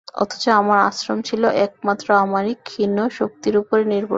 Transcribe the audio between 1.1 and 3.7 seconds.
ছিল একমাত্র আমারি ক্ষীণ শক্তির